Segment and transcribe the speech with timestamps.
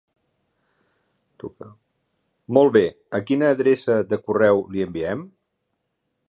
[2.59, 2.83] Molt bé,
[3.19, 5.23] a quina adreça de correu li enviem?